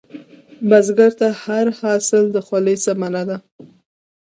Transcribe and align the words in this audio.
بزګر 0.69 1.11
ته 1.19 1.27
هر 1.43 1.65
حاصل 1.79 2.23
د 2.31 2.37
خولې 2.45 2.75
ثمره 2.83 3.23
ده 3.29 3.37